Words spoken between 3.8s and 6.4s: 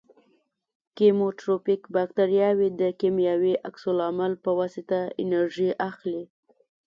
العمل په واسطه انرژي اخلي.